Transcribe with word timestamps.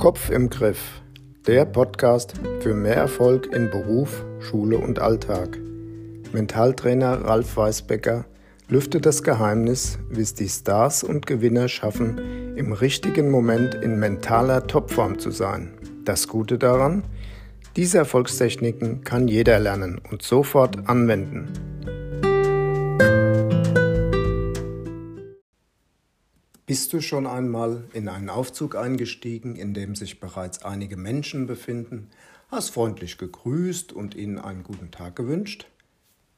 Kopf 0.00 0.30
im 0.30 0.48
Griff, 0.48 1.02
der 1.46 1.66
Podcast 1.66 2.32
für 2.60 2.72
mehr 2.72 2.96
Erfolg 2.96 3.52
in 3.54 3.68
Beruf, 3.68 4.24
Schule 4.38 4.78
und 4.78 4.98
Alltag. 4.98 5.58
Mentaltrainer 6.32 7.26
Ralf 7.26 7.54
Weißbecker 7.54 8.24
lüftet 8.68 9.04
das 9.04 9.22
Geheimnis, 9.22 9.98
wie 10.08 10.22
es 10.22 10.32
die 10.32 10.48
Stars 10.48 11.04
und 11.04 11.26
Gewinner 11.26 11.68
schaffen, 11.68 12.56
im 12.56 12.72
richtigen 12.72 13.30
Moment 13.30 13.74
in 13.74 13.98
mentaler 13.98 14.66
Topform 14.66 15.18
zu 15.18 15.30
sein. 15.30 15.74
Das 16.06 16.28
Gute 16.28 16.56
daran, 16.56 17.04
diese 17.76 17.98
Erfolgstechniken 17.98 19.04
kann 19.04 19.28
jeder 19.28 19.58
lernen 19.58 20.00
und 20.10 20.22
sofort 20.22 20.88
anwenden. 20.88 21.69
Bist 26.70 26.92
du 26.92 27.00
schon 27.00 27.26
einmal 27.26 27.82
in 27.94 28.08
einen 28.08 28.28
Aufzug 28.28 28.76
eingestiegen, 28.76 29.56
in 29.56 29.74
dem 29.74 29.96
sich 29.96 30.20
bereits 30.20 30.62
einige 30.62 30.96
Menschen 30.96 31.48
befinden, 31.48 32.10
hast 32.46 32.70
freundlich 32.70 33.18
gegrüßt 33.18 33.92
und 33.92 34.14
ihnen 34.14 34.38
einen 34.38 34.62
guten 34.62 34.92
Tag 34.92 35.16
gewünscht? 35.16 35.66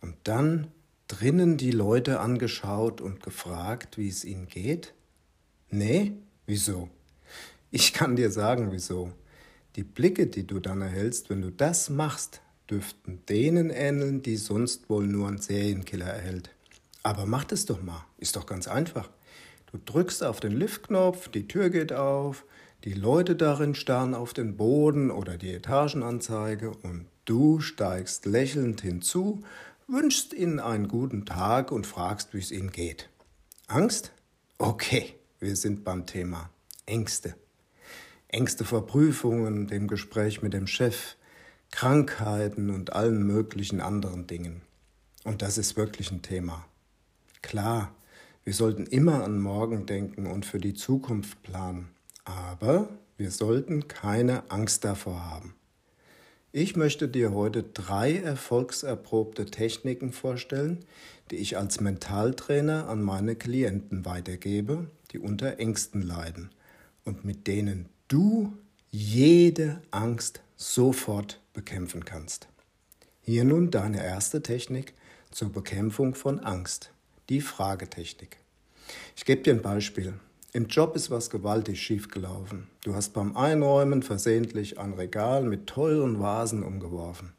Und 0.01 0.15
dann 0.25 0.69
drinnen 1.07 1.59
die 1.59 1.71
Leute 1.71 2.19
angeschaut 2.21 3.03
und 3.03 3.23
gefragt, 3.23 3.99
wie 3.99 4.09
es 4.09 4.25
ihnen 4.25 4.49
geht? 4.49 4.95
Nee? 5.69 6.15
Wieso? 6.47 6.89
Ich 7.71 7.93
kann 7.93 8.17
dir 8.17 8.31
sagen, 8.31 8.73
wieso. 8.73 9.13
Die 9.77 9.85
Blicke, 9.85 10.29
die 10.29 10.47
du 10.47 10.61
dann 10.61 10.81
erhältst, 10.81 11.29
wenn 11.29 11.43
du 11.43 11.51
das 11.51 11.91
machst, 11.91 12.41
dürften 12.71 13.21
denen 13.29 13.69
ähneln, 13.69 14.23
die 14.23 14.39
sonst 14.39 14.89
wohl 14.89 15.07
nur 15.07 15.29
ein 15.29 15.43
Serienkiller 15.43 16.07
erhält. 16.07 16.49
Aber 17.03 17.27
mach 17.27 17.45
das 17.45 17.67
doch 17.67 17.83
mal, 17.83 18.07
ist 18.17 18.37
doch 18.37 18.47
ganz 18.47 18.67
einfach. 18.67 19.11
Du 19.73 19.79
drückst 19.79 20.23
auf 20.23 20.41
den 20.41 20.53
Liftknopf, 20.53 21.29
die 21.29 21.49
Tür 21.49 21.71
geht 21.71 21.95
auf, 21.95 22.45
die 22.85 22.93
Leute 22.93 23.37
darin 23.37 23.75
starren 23.75 24.15
auf 24.15 24.35
den 24.35 24.57
Boden 24.59 25.11
oder 25.11 25.39
die 25.39 25.55
Etagenanzeige 25.55 26.71
und 26.71 27.07
du 27.25 27.61
steigst 27.61 28.27
lächelnd 28.27 28.83
hinzu, 28.83 29.43
wünschst 29.89 30.35
ihnen 30.35 30.61
einen 30.61 30.89
guten 30.89 31.25
Tag 31.25 31.73
und 31.73 31.87
fragst, 31.87 32.35
wie 32.35 32.39
es 32.39 32.51
ihnen 32.51 32.71
geht. 32.71 33.09
Angst? 33.67 34.13
Okay, 34.59 35.15
wir 35.41 35.57
sind 35.57 35.85
beim 35.85 36.05
Thema 36.05 36.51
Ängste. 36.85 37.35
Ängste 38.29 38.67
vor 38.67 38.87
Prüfungen, 38.87 39.69
dem 39.69 39.89
Gespräch 39.89 40.43
mit 40.43 40.53
dem 40.53 40.67
Chef, 40.67 41.17
Krankheiten 41.71 42.69
und 42.69 42.93
allen 42.93 43.27
möglichen 43.27 43.81
anderen 43.81 44.27
Dingen. 44.27 44.61
Und 45.25 45.41
das 45.41 45.57
ist 45.57 45.79
wirklich 45.79 46.11
ein 46.11 46.21
Thema. 46.21 46.67
Klar, 47.41 47.95
wir 48.45 48.55
sollten 48.55 48.87
immer 48.87 49.23
an 49.23 49.41
morgen 49.41 49.87
denken 49.87 50.27
und 50.27 50.45
für 50.45 50.59
die 50.59 50.75
Zukunft 50.75 51.43
planen, 51.43 51.89
aber 52.25 52.89
wir 53.17 53.31
sollten 53.31 53.87
keine 53.87 54.51
Angst 54.51 54.85
davor 54.85 55.31
haben. 55.31 55.55
Ich 56.51 56.77
möchte 56.77 57.09
dir 57.09 57.33
heute 57.33 57.63
drei 57.63 58.17
erfolgserprobte 58.17 59.47
Techniken 59.47 60.13
vorstellen, 60.13 60.85
die 61.31 61.37
ich 61.37 61.57
als 61.57 61.81
Mentaltrainer 61.81 62.89
an 62.89 63.01
meine 63.01 63.37
Klienten 63.37 64.05
weitergebe, 64.05 64.91
die 65.13 65.19
unter 65.19 65.59
Ängsten 65.59 66.03
leiden 66.03 66.51
und 67.05 67.25
mit 67.25 67.47
denen 67.47 67.89
du 68.09 68.53
jede 68.91 69.81
Angst 69.93 70.43
sofort 70.57 71.41
bekämpfen 71.55 72.05
kannst. 72.05 72.49
Hier 73.23 73.45
nun 73.45 73.71
deine 73.71 74.05
erste 74.05 74.43
Technik 74.43 74.95
zur 75.31 75.51
Bekämpfung 75.51 76.15
von 76.15 76.41
Angst 76.41 76.93
die 77.33 77.41
Fragetechnik. 77.41 78.37
Ich 79.17 79.25
gebe 79.25 79.41
dir 79.41 79.55
ein 79.55 79.63
Beispiel. 79.63 80.13
Im 80.53 80.67
Job 80.67 80.95
ist 80.95 81.11
was 81.11 81.31
gewaltig 81.31 81.81
schiefgelaufen. 81.81 82.69
Du 82.85 82.95
hast 82.95 83.15
beim 83.15 83.39
Einräumen 83.39 84.03
versehentlich 84.03 84.79
ein 84.79 84.93
Regal 84.93 85.43
mit 85.43 85.67
teuren 85.67 86.21
Vasen 86.21 86.63
umgeworfen. 86.63 87.33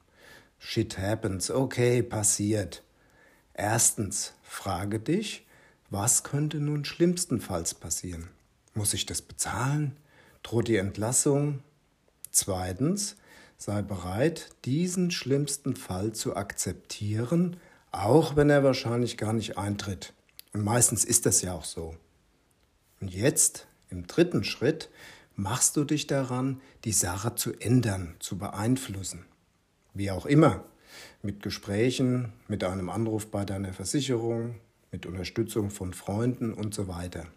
Shit 0.57 0.97
happens, 0.97 1.51
okay, 1.51 2.01
passiert. 2.01 2.81
Erstens, 3.53 4.33
frage 4.41 4.99
dich, 4.99 5.45
was 5.91 6.23
könnte 6.23 6.57
nun 6.57 6.85
schlimmstenfalls 6.85 7.75
passieren? 7.75 8.29
Muss 8.73 8.95
ich 8.95 9.05
das 9.05 9.21
bezahlen? 9.21 9.95
Droht 10.41 10.69
die 10.69 10.77
Entlassung? 10.77 11.59
Zweitens, 12.31 13.15
sei 13.57 13.83
bereit, 13.83 14.49
diesen 14.65 15.11
schlimmsten 15.11 15.75
Fall 15.75 16.13
zu 16.13 16.35
akzeptieren 16.35 17.57
auch 17.93 18.35
wenn 18.35 18.49
er 18.49 18.63
wahrscheinlich 18.63 19.17
gar 19.17 19.31
nicht 19.31 19.57
eintritt. 19.57 20.13
Und 20.51 20.63
meistens 20.63 21.05
ist 21.05 21.25
das 21.25 21.41
ja 21.41 21.53
auch 21.53 21.63
so. 21.63 21.95
Und 22.99 23.13
jetzt, 23.13 23.67
im 23.89 24.07
dritten 24.07 24.43
Schritt, 24.43 24.89
machst 25.35 25.77
du 25.77 25.83
dich 25.83 26.07
daran, 26.07 26.59
die 26.83 26.91
Sache 26.91 27.35
zu 27.35 27.53
ändern, 27.53 28.15
zu 28.19 28.37
beeinflussen. 28.37 29.25
Wie 29.93 30.11
auch 30.11 30.25
immer. 30.25 30.65
Mit 31.21 31.41
Gesprächen, 31.41 32.33
mit 32.47 32.63
einem 32.63 32.89
Anruf 32.89 33.27
bei 33.27 33.45
deiner 33.45 33.73
Versicherung, 33.73 34.55
mit 34.91 35.05
Unterstützung 35.05 35.69
von 35.69 35.93
Freunden 35.93 36.53
und 36.53 36.73
so 36.73 36.87
weiter. 36.87 37.27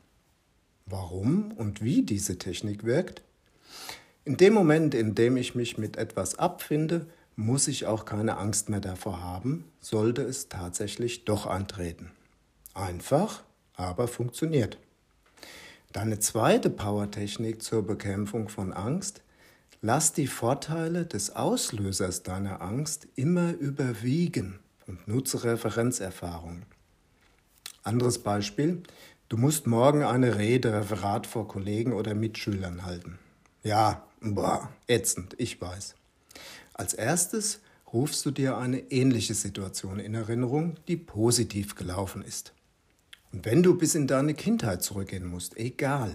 Warum 0.86 1.52
und 1.52 1.82
wie 1.82 2.02
diese 2.02 2.38
Technik 2.38 2.84
wirkt? 2.84 3.22
In 4.24 4.36
dem 4.36 4.54
Moment, 4.54 4.94
in 4.94 5.14
dem 5.14 5.36
ich 5.36 5.54
mich 5.54 5.78
mit 5.78 5.96
etwas 5.96 6.38
abfinde, 6.38 7.06
muss 7.36 7.68
ich 7.68 7.86
auch 7.86 8.06
keine 8.06 8.38
Angst 8.38 8.70
mehr 8.70 8.80
davor 8.80 9.22
haben, 9.22 9.70
sollte 9.80 10.22
es 10.22 10.48
tatsächlich 10.48 11.26
doch 11.26 11.46
eintreten. 11.46 12.10
Einfach, 12.74 13.44
aber 13.74 14.08
funktioniert. 14.08 14.78
Deine 15.92 16.18
zweite 16.18 16.70
Powertechnik 16.70 17.62
zur 17.62 17.86
Bekämpfung 17.86 18.48
von 18.48 18.72
Angst, 18.72 19.22
lass 19.82 20.12
die 20.12 20.26
Vorteile 20.26 21.06
des 21.06 21.36
Auslösers 21.36 22.22
deiner 22.22 22.62
Angst 22.62 23.06
immer 23.14 23.52
überwiegen 23.52 24.58
und 24.86 25.06
nutze 25.06 25.44
Referenzerfahrung. 25.44 26.62
Anderes 27.82 28.18
Beispiel, 28.18 28.82
du 29.28 29.36
musst 29.36 29.66
morgen 29.66 30.02
eine 30.02 30.38
Rede, 30.38 30.72
Referat 30.72 31.26
vor 31.26 31.48
Kollegen 31.48 31.92
oder 31.92 32.14
Mitschülern 32.14 32.84
halten. 32.84 33.18
Ja, 33.62 34.06
boah, 34.20 34.70
ätzend, 34.86 35.34
ich 35.38 35.60
weiß. 35.60 35.94
Als 36.78 36.92
erstes 36.92 37.60
rufst 37.90 38.26
du 38.26 38.30
dir 38.30 38.58
eine 38.58 38.90
ähnliche 38.90 39.32
Situation 39.32 39.98
in 39.98 40.12
Erinnerung, 40.12 40.76
die 40.88 40.98
positiv 40.98 41.74
gelaufen 41.74 42.22
ist. 42.22 42.52
Und 43.32 43.46
wenn 43.46 43.62
du 43.62 43.78
bis 43.78 43.94
in 43.94 44.06
deine 44.06 44.34
Kindheit 44.34 44.82
zurückgehen 44.82 45.26
musst, 45.26 45.56
egal, 45.56 46.14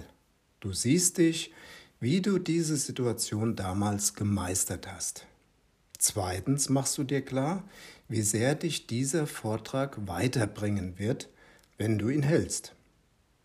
du 0.59 0.71
siehst 0.71 1.17
dich, 1.17 1.51
wie 1.99 2.21
du 2.21 2.37
diese 2.37 2.77
Situation 2.77 3.55
damals 3.55 4.13
gemeistert 4.13 4.87
hast. 4.91 5.25
Zweitens 5.97 6.69
machst 6.69 6.95
du 6.99 7.03
dir 7.03 7.23
klar, 7.23 7.63
wie 8.07 8.21
sehr 8.21 8.53
dich 8.53 8.85
dieser 8.85 9.25
Vortrag 9.25 10.07
weiterbringen 10.07 10.99
wird, 10.99 11.27
wenn 11.79 11.97
du 11.97 12.09
ihn 12.09 12.23
hältst. 12.23 12.75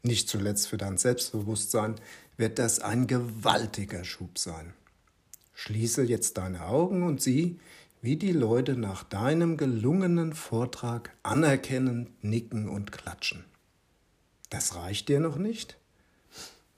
Nicht 0.03 0.29
zuletzt 0.29 0.69
für 0.69 0.77
dein 0.77 0.99
Selbstbewusstsein 0.99 1.95
wird 2.37 2.59
das 2.59 2.81
ein 2.81 3.07
gewaltiger 3.07 4.05
Schub 4.05 4.39
sein. 4.39 4.75
Schließe 5.59 6.03
jetzt 6.03 6.37
deine 6.37 6.67
Augen 6.67 7.03
und 7.03 7.23
sieh, 7.23 7.59
wie 8.03 8.17
die 8.17 8.33
Leute 8.33 8.77
nach 8.77 9.05
deinem 9.05 9.57
gelungenen 9.57 10.35
Vortrag 10.35 11.17
anerkennen, 11.23 12.11
nicken 12.21 12.69
und 12.69 12.93
klatschen. 12.93 13.47
Das 14.51 14.75
reicht 14.75 15.09
dir 15.09 15.19
noch 15.19 15.39
nicht? 15.39 15.79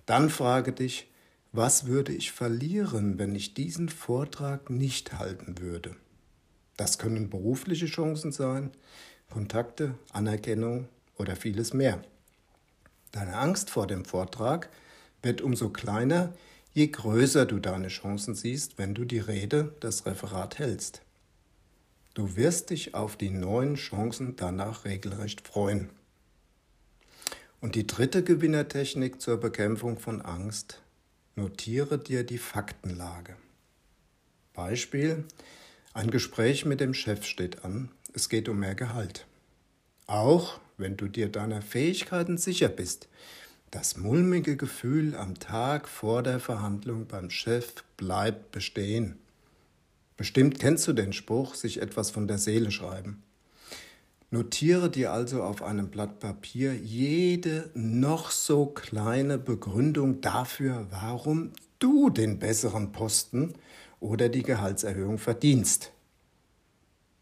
Dann 0.07 0.31
frage 0.31 0.73
dich, 0.73 1.11
was 1.51 1.87
würde 1.87 2.13
ich 2.13 2.31
verlieren, 2.31 3.19
wenn 3.19 3.35
ich 3.35 3.53
diesen 3.53 3.89
Vortrag 3.89 4.71
nicht 4.71 5.19
halten 5.19 5.59
würde? 5.59 5.97
Das 6.77 6.99
können 6.99 7.31
berufliche 7.31 7.87
Chancen 7.87 8.31
sein, 8.31 8.71
Kontakte, 9.29 9.95
Anerkennung 10.13 10.89
oder 11.17 11.35
vieles 11.35 11.75
mehr. 11.75 12.01
Deine 13.11 13.39
Angst 13.39 13.71
vor 13.71 13.89
dem 13.89 14.05
Vortrag 14.05 14.71
wird 15.21 15.41
umso 15.41 15.71
kleiner, 15.71 16.33
je 16.79 16.87
größer 16.87 17.45
du 17.45 17.59
deine 17.59 17.89
Chancen 17.89 18.37
siehst, 18.37 18.79
wenn 18.79 18.95
du 18.95 19.05
die 19.05 19.19
Rede, 19.19 19.75
das 19.81 20.07
Referat 20.07 20.61
hältst. 20.61 21.03
Du 22.15 22.37
wirst 22.37 22.71
dich 22.71 22.95
auf 22.95 23.17
die 23.17 23.31
neuen 23.31 23.75
Chancen 23.75 24.37
danach 24.37 24.85
regelrecht 24.85 25.41
freuen. 25.41 25.91
Und 27.61 27.75
die 27.75 27.85
dritte 27.85 28.23
Gewinnertechnik 28.23 29.21
zur 29.21 29.39
Bekämpfung 29.39 29.99
von 29.99 30.23
Angst, 30.23 30.81
notiere 31.35 31.99
dir 31.99 32.23
die 32.23 32.39
Faktenlage. 32.39 33.35
Beispiel, 34.55 35.25
ein 35.95 36.13
Gespräch 36.13 36.65
mit 36.65 36.79
dem 36.79 36.95
Chef 36.95 37.25
steht 37.25 37.65
an, 37.65 37.91
es 38.15 38.29
geht 38.29 38.49
um 38.49 38.61
mehr 38.61 38.77
Gehalt. 38.77 39.27
Auch 40.07 40.61
wenn 40.77 40.97
du 40.97 41.09
dir 41.09 41.29
deiner 41.29 41.61
Fähigkeiten 41.61 42.39
sicher 42.39 42.69
bist, 42.69 43.09
das 43.71 43.97
mulmige 43.97 44.57
Gefühl 44.57 45.15
am 45.15 45.39
Tag 45.39 45.89
vor 45.89 46.23
der 46.23 46.41
Verhandlung 46.41 47.07
beim 47.07 47.31
Chef 47.31 47.85
bleibt 47.97 48.51
bestehen. 48.51 49.19
Bestimmt 50.17 50.59
kennst 50.59 50.89
du 50.89 50.93
den 50.93 51.13
Spruch, 51.13 51.55
sich 51.55 51.81
etwas 51.81 52.11
von 52.11 52.27
der 52.27 52.39
Seele 52.39 52.71
schreiben. 52.71 53.23
Notiere 54.31 54.91
dir 54.91 55.13
also 55.13 55.43
auf 55.43 55.63
einem 55.63 55.89
Blatt 55.89 56.21
Papier 56.21 56.75
jede 56.75 57.71
noch 57.75 58.31
so 58.31 58.67
kleine 58.67 59.39
Begründung 59.39 60.21
dafür, 60.21 60.87
warum 60.91 61.53
du 61.79 62.11
den 62.11 62.39
besseren 62.39 62.93
Posten 62.93 63.55
oder 64.01 64.29
die 64.29 64.43
Gehaltserhöhung 64.43 65.19
verdienst. 65.19 65.93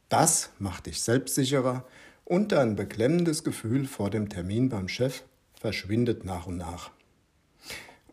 Das 0.08 0.50
macht 0.58 0.87
dich 0.87 1.00
selbstsicherer 1.02 1.84
und 2.25 2.52
dein 2.52 2.76
beklemmendes 2.76 3.44
Gefühl 3.44 3.87
vor 3.87 4.10
dem 4.10 4.28
Termin 4.28 4.69
beim 4.69 4.88
Chef 4.88 5.22
verschwindet 5.67 6.25
nach 6.25 6.47
und 6.47 6.59
nach. 6.59 6.93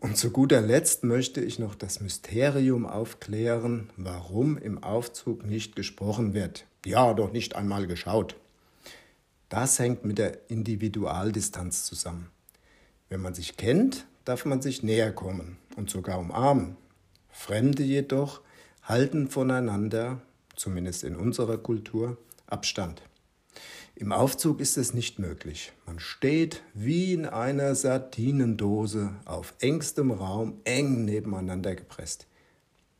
Und 0.00 0.16
zu 0.16 0.32
guter 0.32 0.60
Letzt 0.60 1.04
möchte 1.04 1.40
ich 1.40 1.60
noch 1.60 1.76
das 1.76 2.00
Mysterium 2.00 2.84
aufklären, 2.84 3.90
warum 3.96 4.58
im 4.58 4.82
Aufzug 4.82 5.46
nicht 5.46 5.76
gesprochen 5.76 6.34
wird. 6.34 6.66
Ja, 6.84 7.14
doch 7.14 7.30
nicht 7.30 7.54
einmal 7.54 7.86
geschaut. 7.86 8.34
Das 9.50 9.78
hängt 9.78 10.04
mit 10.04 10.18
der 10.18 10.50
Individualdistanz 10.50 11.84
zusammen. 11.84 12.28
Wenn 13.08 13.20
man 13.20 13.34
sich 13.34 13.56
kennt, 13.56 14.04
darf 14.24 14.44
man 14.46 14.60
sich 14.60 14.82
näher 14.82 15.12
kommen 15.12 15.56
und 15.76 15.90
sogar 15.90 16.18
umarmen. 16.18 16.76
Fremde 17.30 17.84
jedoch 17.84 18.40
halten 18.82 19.30
voneinander, 19.30 20.20
zumindest 20.56 21.04
in 21.04 21.14
unserer 21.14 21.58
Kultur, 21.58 22.18
Abstand. 22.48 23.00
Im 23.96 24.12
Aufzug 24.12 24.60
ist 24.60 24.76
es 24.76 24.92
nicht 24.92 25.18
möglich. 25.18 25.72
Man 25.86 26.00
steht 26.00 26.62
wie 26.74 27.12
in 27.12 27.26
einer 27.26 27.74
Sardinendose 27.74 29.14
auf 29.24 29.54
engstem 29.60 30.10
Raum 30.10 30.60
eng 30.64 31.04
nebeneinander 31.04 31.74
gepresst. 31.74 32.26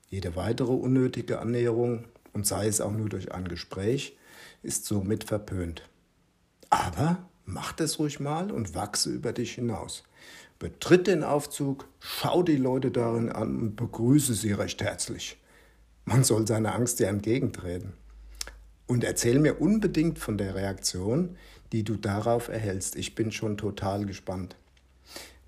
Jede 0.08 0.36
weitere 0.36 0.72
unnötige 0.72 1.40
Annäherung, 1.40 2.04
und 2.32 2.46
sei 2.46 2.68
es 2.68 2.80
auch 2.80 2.92
nur 2.92 3.08
durch 3.08 3.32
ein 3.32 3.48
Gespräch, 3.48 4.16
ist 4.62 4.84
somit 4.86 5.24
verpönt. 5.24 5.88
Aber 6.70 7.28
mach 7.44 7.78
es 7.80 7.98
ruhig 7.98 8.20
mal 8.20 8.50
und 8.50 8.74
wachse 8.74 9.10
über 9.10 9.32
dich 9.32 9.54
hinaus. 9.54 10.04
Betritt 10.58 11.08
den 11.08 11.24
Aufzug, 11.24 11.88
schau 11.98 12.42
die 12.42 12.56
Leute 12.56 12.90
darin 12.90 13.30
an 13.30 13.58
und 13.60 13.76
begrüße 13.76 14.34
sie 14.34 14.52
recht 14.52 14.82
herzlich. 14.82 15.36
Man 16.04 16.22
soll 16.22 16.46
seiner 16.46 16.74
Angst 16.74 17.00
ja 17.00 17.08
entgegentreten. 17.08 17.94
Und 18.86 19.04
erzähl 19.04 19.38
mir 19.38 19.60
unbedingt 19.60 20.18
von 20.18 20.36
der 20.36 20.54
Reaktion, 20.54 21.36
die 21.72 21.84
du 21.84 21.96
darauf 21.96 22.48
erhältst. 22.48 22.96
Ich 22.96 23.14
bin 23.14 23.32
schon 23.32 23.56
total 23.56 24.04
gespannt. 24.04 24.56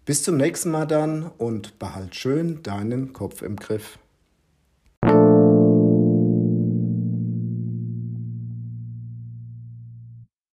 Bis 0.04 0.22
zum 0.22 0.36
nächsten 0.36 0.70
Mal 0.70 0.86
dann 0.86 1.30
und 1.38 1.78
behalt 1.78 2.14
schön 2.14 2.62
deinen 2.62 3.12
Kopf 3.12 3.42
im 3.42 3.56
Griff. 3.56 3.98